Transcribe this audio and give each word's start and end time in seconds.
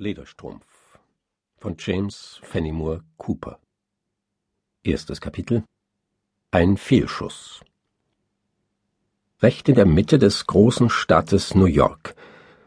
Lederstrumpf 0.00 0.64
von 1.56 1.74
James 1.76 2.38
Fenimore 2.44 3.02
Cooper. 3.16 3.58
Erstes 4.84 5.20
Kapitel. 5.20 5.64
Ein 6.52 6.76
Fehlschuss. 6.76 7.62
Recht 9.42 9.68
in 9.68 9.74
der 9.74 9.86
Mitte 9.86 10.20
des 10.20 10.46
großen 10.46 10.88
Staates 10.88 11.56
New 11.56 11.64
York, 11.64 12.14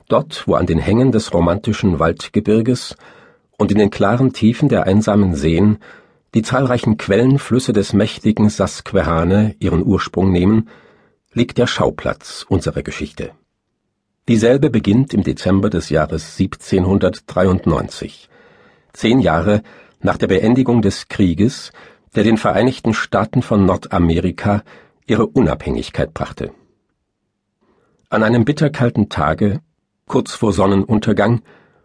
dort, 0.09 0.45
wo 0.45 0.55
an 0.55 0.65
den 0.65 0.79
Hängen 0.79 1.13
des 1.13 1.33
romantischen 1.33 1.99
Waldgebirges 1.99 2.97
und 3.57 3.71
in 3.71 3.77
den 3.77 3.91
klaren 3.91 4.33
Tiefen 4.33 4.67
der 4.67 4.83
einsamen 4.83 5.33
Seen 5.33 5.79
die 6.33 6.41
zahlreichen 6.41 6.97
Quellenflüsse 6.97 7.71
des 7.71 7.93
mächtigen 7.93 8.49
Susquehanne 8.49 9.55
ihren 9.59 9.85
Ursprung 9.85 10.33
nehmen, 10.33 10.67
liegt 11.31 11.59
der 11.59 11.67
Schauplatz 11.67 12.45
unserer 12.49 12.83
Geschichte. 12.83 13.31
Dieselbe 14.27 14.69
beginnt 14.69 15.13
im 15.13 15.23
Dezember 15.23 15.69
des 15.69 15.89
Jahres 15.89 16.39
1793, 16.39 18.29
zehn 18.93 19.19
Jahre 19.19 19.63
nach 19.99 20.17
der 20.17 20.27
Beendigung 20.27 20.81
des 20.81 21.07
Krieges, 21.07 21.71
der 22.15 22.23
den 22.23 22.37
Vereinigten 22.37 22.93
Staaten 22.93 23.41
von 23.41 23.65
Nordamerika 23.65 24.63
ihre 25.07 25.25
Unabhängigkeit 25.25 26.13
brachte. 26.13 26.51
An 28.09 28.23
einem 28.23 28.45
bitterkalten 28.45 29.09
Tage, 29.09 29.61
kurz 30.05 30.33
vor 30.35 30.53
Sonnenuntergang, 30.53 31.41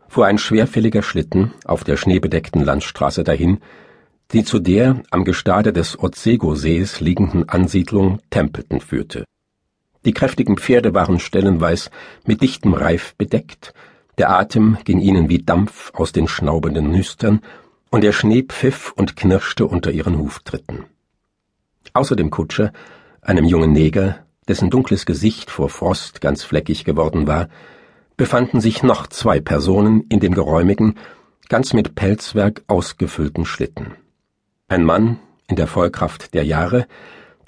fuhr 0.08 0.27
ein 0.27 0.38
schwerfälliger 0.38 1.02
Schlitten 1.02 1.52
auf 1.64 1.84
der 1.84 1.96
schneebedeckten 1.96 2.62
Landstraße 2.62 3.24
dahin, 3.24 3.60
die 4.32 4.44
zu 4.44 4.58
der 4.58 5.02
am 5.10 5.24
Gestade 5.24 5.72
des 5.72 5.98
Otsego-Sees 5.98 7.00
liegenden 7.00 7.48
Ansiedlung 7.48 8.18
Templeton 8.30 8.80
führte. 8.80 9.24
Die 10.06 10.15
kräftigen 10.15 10.56
Pferde 10.56 10.95
waren 10.95 11.19
stellenweis 11.19 11.91
mit 12.24 12.41
dichtem 12.41 12.74
Reif 12.74 13.16
bedeckt, 13.16 13.74
der 14.19 14.30
Atem 14.30 14.78
ging 14.84 15.01
ihnen 15.01 15.28
wie 15.28 15.42
Dampf 15.42 15.92
aus 15.95 16.12
den 16.12 16.28
schnaubenden 16.28 16.91
Nüstern, 16.91 17.41
und 17.91 18.02
der 18.02 18.12
Schnee 18.12 18.42
pfiff 18.42 18.92
und 18.97 19.17
knirschte 19.17 19.67
unter 19.67 19.91
ihren 19.91 20.19
Huftritten. 20.19 20.84
Außer 21.92 22.14
dem 22.14 22.30
Kutscher, 22.30 22.72
einem 23.20 23.45
jungen 23.45 23.72
Neger, 23.72 24.20
dessen 24.48 24.70
dunkles 24.70 25.06
Gesicht 25.06 25.50
vor 25.50 25.69
Frost 25.69 26.20
ganz 26.20 26.45
fleckig 26.45 26.84
geworden 26.84 27.27
war, 27.27 27.48
befanden 28.17 28.61
sich 28.61 28.83
noch 28.84 29.08
zwei 29.08 29.41
Personen 29.41 30.02
in 30.08 30.20
dem 30.20 30.34
geräumigen, 30.34 30.95
ganz 31.48 31.73
mit 31.73 31.97
Pelzwerk 31.97 32.62
ausgefüllten 32.69 33.45
Schlitten. 33.45 33.95
Ein 34.69 34.84
Mann 34.84 35.19
in 35.48 35.56
der 35.56 35.67
Vollkraft 35.67 36.33
der 36.33 36.45
Jahre, 36.45 36.86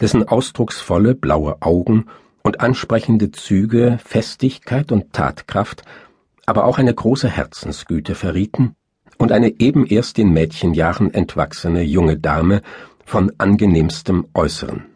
dessen 0.00 0.27
ausdrucksvolle 0.27 1.14
blaue 1.14 1.62
Augen 1.62 2.06
und 2.48 2.62
ansprechende 2.62 3.30
Züge, 3.30 3.98
Festigkeit 4.02 4.91
und 4.91 5.12
Tatkraft, 5.12 5.82
aber 6.46 6.64
auch 6.64 6.78
eine 6.78 6.94
große 6.94 7.28
Herzensgüte 7.28 8.14
verrieten 8.14 8.74
und 9.18 9.32
eine 9.32 9.60
eben 9.60 9.84
erst 9.84 10.18
in 10.18 10.32
Mädchenjahren 10.32 11.12
entwachsene 11.12 11.82
junge 11.82 12.16
Dame 12.16 12.62
von 13.04 13.30
angenehmstem 13.36 14.28
Äußeren. 14.32 14.86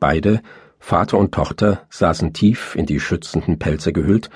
Beide, 0.00 0.42
Vater 0.78 1.16
und 1.16 1.32
Tochter, 1.32 1.86
saßen 1.88 2.34
tief 2.34 2.74
in 2.76 2.84
die 2.84 3.00
schützenden 3.00 3.58
Pelze 3.58 3.94
gehüllt 3.94 4.28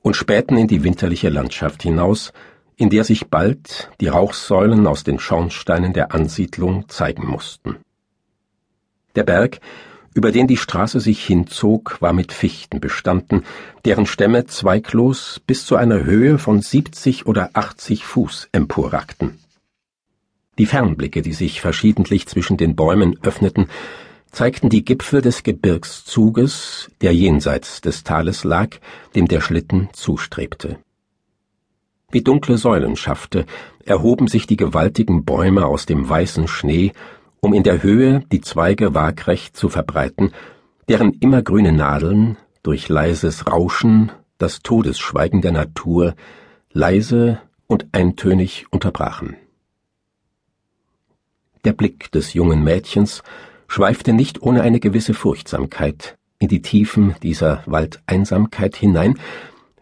und 0.00 0.14
spähten 0.14 0.56
in 0.56 0.68
die 0.68 0.84
winterliche 0.84 1.28
Landschaft 1.28 1.82
hinaus, 1.82 2.32
in 2.76 2.88
der 2.88 3.02
sich 3.02 3.30
bald 3.30 3.90
die 4.00 4.06
Rauchsäulen 4.06 4.86
aus 4.86 5.02
den 5.02 5.18
Schornsteinen 5.18 5.92
der 5.92 6.14
Ansiedlung 6.14 6.88
zeigen 6.88 7.26
mussten. 7.26 7.78
Der 9.16 9.24
Berg, 9.24 9.58
über 10.14 10.30
den 10.30 10.46
die 10.46 10.56
Straße 10.56 11.00
sich 11.00 11.24
hinzog, 11.24 12.00
war 12.00 12.12
mit 12.12 12.32
Fichten 12.32 12.80
bestanden, 12.80 13.42
deren 13.84 14.06
Stämme 14.06 14.46
zweiglos 14.46 15.40
bis 15.46 15.66
zu 15.66 15.76
einer 15.76 16.04
Höhe 16.04 16.38
von 16.38 16.62
siebzig 16.62 17.26
oder 17.26 17.50
achtzig 17.52 18.04
Fuß 18.04 18.48
emporragten. 18.52 19.38
Die 20.56 20.66
Fernblicke, 20.66 21.20
die 21.20 21.32
sich 21.32 21.60
verschiedentlich 21.60 22.28
zwischen 22.28 22.56
den 22.56 22.76
Bäumen 22.76 23.18
öffneten, 23.22 23.66
zeigten 24.30 24.68
die 24.68 24.84
Gipfel 24.84 25.20
des 25.20 25.42
Gebirgszuges, 25.42 26.90
der 27.00 27.12
jenseits 27.12 27.80
des 27.80 28.04
Tales 28.04 28.44
lag, 28.44 28.76
dem 29.16 29.26
der 29.26 29.40
Schlitten 29.40 29.88
zustrebte. 29.92 30.78
Wie 32.10 32.22
dunkle 32.22 32.56
Säulenschafte 32.56 33.46
erhoben 33.84 34.28
sich 34.28 34.46
die 34.46 34.56
gewaltigen 34.56 35.24
Bäume 35.24 35.66
aus 35.66 35.86
dem 35.86 36.08
weißen 36.08 36.46
Schnee 36.46 36.92
um 37.44 37.52
in 37.52 37.62
der 37.62 37.82
Höhe 37.82 38.22
die 38.32 38.40
Zweige 38.40 38.94
waagrecht 38.94 39.54
zu 39.54 39.68
verbreiten, 39.68 40.32
deren 40.88 41.12
immergrüne 41.12 41.72
Nadeln 41.72 42.38
durch 42.62 42.88
leises 42.88 43.46
Rauschen 43.46 44.10
das 44.38 44.60
Todesschweigen 44.60 45.42
der 45.42 45.52
Natur 45.52 46.14
leise 46.72 47.38
und 47.66 47.86
eintönig 47.92 48.64
unterbrachen. 48.70 49.36
Der 51.64 51.74
Blick 51.74 52.10
des 52.12 52.32
jungen 52.32 52.64
Mädchens 52.64 53.22
schweifte 53.68 54.14
nicht 54.14 54.40
ohne 54.40 54.62
eine 54.62 54.80
gewisse 54.80 55.12
Furchtsamkeit 55.12 56.16
in 56.38 56.48
die 56.48 56.62
Tiefen 56.62 57.14
dieser 57.22 57.62
Waldeinsamkeit 57.66 58.74
hinein, 58.74 59.18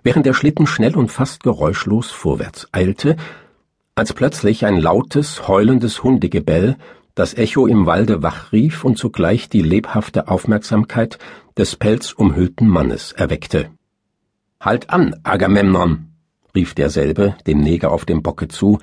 während 0.02 0.26
der 0.26 0.34
Schlitten 0.34 0.66
schnell 0.66 0.96
und 0.96 1.12
fast 1.12 1.44
geräuschlos 1.44 2.10
vorwärts 2.10 2.68
eilte, 2.72 3.16
als 3.94 4.12
plötzlich 4.14 4.66
ein 4.66 4.78
lautes, 4.78 5.46
heulendes 5.46 6.02
Hundegebell 6.02 6.76
das 7.14 7.34
Echo 7.34 7.66
im 7.66 7.86
Walde 7.86 8.22
wachrief 8.22 8.84
und 8.84 8.96
zugleich 8.96 9.48
die 9.48 9.62
lebhafte 9.62 10.28
Aufmerksamkeit 10.28 11.18
des 11.56 11.76
pelzumhüllten 11.76 12.66
Mannes 12.66 13.12
erweckte. 13.12 13.70
Halt 14.60 14.90
an, 14.90 15.16
Agamemnon, 15.22 16.12
rief 16.54 16.74
derselbe 16.74 17.36
dem 17.46 17.60
Neger 17.60 17.90
auf 17.90 18.04
dem 18.04 18.22
Bocke 18.22 18.48
zu, 18.48 18.78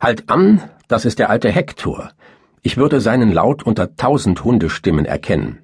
halt 0.00 0.30
an, 0.30 0.62
das 0.88 1.04
ist 1.04 1.18
der 1.18 1.30
alte 1.30 1.50
Hektor. 1.50 2.10
Ich 2.62 2.76
würde 2.76 3.00
seinen 3.00 3.32
Laut 3.32 3.62
unter 3.62 3.96
tausend 3.96 4.44
Hundestimmen 4.44 5.04
erkennen. 5.04 5.58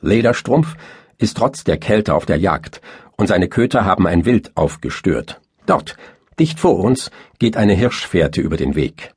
Lederstrumpf 0.00 0.76
ist 1.18 1.36
trotz 1.36 1.64
der 1.64 1.78
Kälte 1.78 2.14
auf 2.14 2.24
der 2.24 2.38
Jagd, 2.38 2.80
und 3.16 3.26
seine 3.26 3.48
Köter 3.48 3.84
haben 3.84 4.06
ein 4.06 4.24
Wild 4.24 4.56
aufgestört. 4.56 5.40
Dort, 5.66 5.96
dicht 6.38 6.60
vor 6.60 6.78
uns, 6.78 7.10
geht 7.38 7.56
eine 7.56 7.74
Hirschfährte 7.74 8.40
über 8.40 8.56
den 8.56 8.76
Weg. 8.76 9.12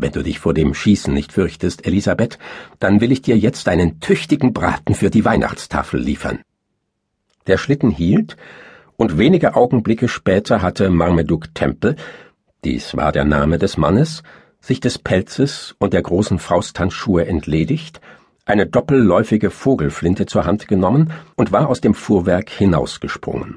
Wenn 0.00 0.12
du 0.12 0.22
dich 0.22 0.38
vor 0.38 0.54
dem 0.54 0.74
Schießen 0.74 1.12
nicht 1.12 1.32
fürchtest, 1.32 1.84
Elisabeth, 1.84 2.38
dann 2.78 3.00
will 3.00 3.10
ich 3.10 3.20
dir 3.20 3.36
jetzt 3.36 3.66
einen 3.66 3.98
tüchtigen 3.98 4.52
Braten 4.52 4.94
für 4.94 5.10
die 5.10 5.24
Weihnachtstafel 5.24 6.00
liefern. 6.00 6.38
Der 7.48 7.58
Schlitten 7.58 7.90
hielt, 7.90 8.36
und 8.96 9.18
wenige 9.18 9.56
Augenblicke 9.56 10.06
später 10.06 10.62
hatte 10.62 10.88
Marmaduke 10.90 11.52
Temple, 11.52 11.96
dies 12.64 12.96
war 12.96 13.10
der 13.10 13.24
Name 13.24 13.58
des 13.58 13.76
Mannes, 13.76 14.22
sich 14.60 14.78
des 14.78 14.98
Pelzes 14.98 15.74
und 15.80 15.92
der 15.94 16.02
großen 16.02 16.38
Fausthandschuhe 16.38 17.26
entledigt, 17.26 18.00
eine 18.44 18.66
doppelläufige 18.66 19.50
Vogelflinte 19.50 20.26
zur 20.26 20.44
Hand 20.44 20.68
genommen 20.68 21.12
und 21.34 21.50
war 21.50 21.68
aus 21.68 21.80
dem 21.80 21.94
Fuhrwerk 21.94 22.50
hinausgesprungen. 22.50 23.56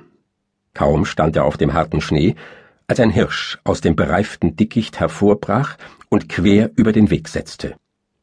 Kaum 0.74 1.06
stand 1.06 1.36
er 1.36 1.46
auf 1.46 1.58
dem 1.58 1.74
harten 1.74 2.02
Schnee, 2.02 2.36
als 2.92 3.00
ein 3.00 3.10
Hirsch 3.10 3.58
aus 3.64 3.80
dem 3.80 3.96
bereiften 3.96 4.58
Dickicht 4.58 5.00
hervorbrach 5.00 5.78
und 6.10 6.28
quer 6.28 6.72
über 6.76 6.92
den 6.92 7.10
Weg 7.10 7.30
setzte. 7.30 7.78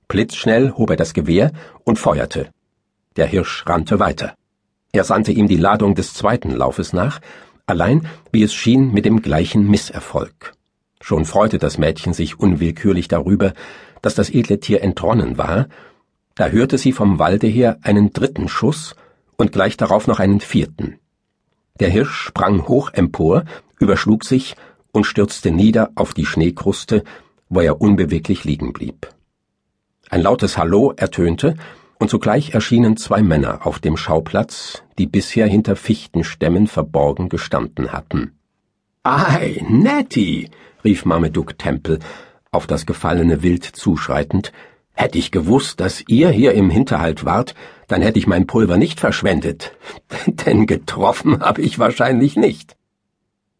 Blitzschnell 0.08 0.72
hob 0.72 0.90
er 0.90 0.96
das 0.96 1.14
Gewehr 1.14 1.52
und 1.84 1.98
feuerte. 1.98 2.50
Der 3.16 3.24
Hirsch 3.24 3.64
rannte 3.66 3.98
weiter. 3.98 4.34
Er 4.92 5.04
sandte 5.04 5.32
ihm 5.32 5.48
die 5.48 5.56
Ladung 5.56 5.94
des 5.94 6.12
zweiten 6.12 6.50
Laufes 6.50 6.92
nach, 6.92 7.20
allein, 7.64 8.06
wie 8.30 8.42
es 8.42 8.52
schien, 8.52 8.92
mit 8.92 9.06
dem 9.06 9.22
gleichen 9.22 9.66
Misserfolg. 9.66 10.52
Schon 11.00 11.24
freute 11.24 11.56
das 11.56 11.78
Mädchen 11.78 12.12
sich 12.12 12.38
unwillkürlich 12.38 13.08
darüber, 13.08 13.54
dass 14.02 14.16
das 14.16 14.28
edle 14.28 14.60
Tier 14.60 14.82
entronnen 14.82 15.38
war, 15.38 15.68
da 16.34 16.48
hörte 16.48 16.76
sie 16.76 16.92
vom 16.92 17.18
Walde 17.18 17.46
her 17.46 17.78
einen 17.84 18.12
dritten 18.12 18.48
Schuss 18.48 18.94
und 19.38 19.50
gleich 19.50 19.78
darauf 19.78 20.06
noch 20.06 20.20
einen 20.20 20.40
vierten. 20.40 20.98
Der 21.80 21.90
Hirsch 21.90 22.14
sprang 22.14 22.66
hoch 22.66 22.90
empor, 22.92 23.44
überschlug 23.78 24.24
sich 24.24 24.56
und 24.92 25.04
stürzte 25.04 25.50
nieder 25.50 25.90
auf 25.94 26.14
die 26.14 26.26
Schneekruste, 26.26 27.04
wo 27.48 27.60
er 27.60 27.80
unbeweglich 27.80 28.44
liegen 28.44 28.72
blieb. 28.72 29.08
Ein 30.10 30.22
lautes 30.22 30.58
Hallo 30.58 30.92
ertönte, 30.96 31.54
und 31.98 32.10
sogleich 32.10 32.54
erschienen 32.54 32.96
zwei 32.96 33.22
Männer 33.22 33.66
auf 33.66 33.80
dem 33.80 33.96
Schauplatz, 33.96 34.82
die 34.98 35.06
bisher 35.06 35.46
hinter 35.46 35.74
Fichtenstämmen 35.76 36.68
verborgen 36.68 37.28
gestanden 37.28 37.92
hatten. 37.92 38.38
Ei, 39.02 39.64
Nettie, 39.68 40.50
rief 40.84 41.04
Marmaduke 41.04 41.56
Temple, 41.56 41.98
auf 42.50 42.66
das 42.66 42.86
gefallene 42.86 43.42
Wild 43.42 43.64
zuschreitend, 43.64 44.52
Hätte 45.00 45.16
ich 45.16 45.30
gewusst, 45.30 45.78
dass 45.78 46.02
ihr 46.08 46.28
hier 46.30 46.54
im 46.54 46.70
Hinterhalt 46.70 47.24
wart, 47.24 47.54
dann 47.86 48.02
hätte 48.02 48.18
ich 48.18 48.26
mein 48.26 48.48
Pulver 48.48 48.76
nicht 48.76 48.98
verschwendet. 48.98 49.76
Denn 50.26 50.66
getroffen 50.66 51.38
habe 51.38 51.62
ich 51.62 51.78
wahrscheinlich 51.78 52.34
nicht. 52.34 52.76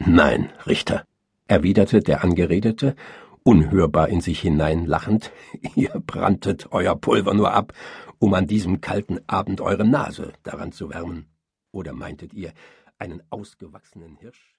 Nein, 0.00 0.50
Richter, 0.66 1.04
erwiderte 1.46 2.00
der 2.00 2.24
Angeredete, 2.24 2.96
unhörbar 3.44 4.08
in 4.08 4.20
sich 4.20 4.40
hinein 4.40 4.84
lachend, 4.84 5.30
ihr 5.76 5.92
branntet 6.04 6.72
euer 6.72 6.96
Pulver 6.96 7.34
nur 7.34 7.52
ab, 7.52 7.72
um 8.18 8.34
an 8.34 8.48
diesem 8.48 8.80
kalten 8.80 9.20
Abend 9.28 9.60
eure 9.60 9.86
Nase 9.86 10.32
daran 10.42 10.72
zu 10.72 10.90
wärmen. 10.90 11.28
Oder 11.70 11.92
meintet 11.92 12.34
ihr 12.34 12.52
einen 12.98 13.22
ausgewachsenen 13.30 14.16
Hirsch? 14.16 14.56